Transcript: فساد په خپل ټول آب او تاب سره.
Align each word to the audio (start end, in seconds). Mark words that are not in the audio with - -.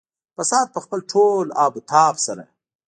فساد 0.35 0.67
په 0.75 0.79
خپل 0.85 0.99
ټول 1.11 1.45
آب 1.65 1.73
او 1.77 1.83
تاب 1.91 2.15
سره. 2.25 2.43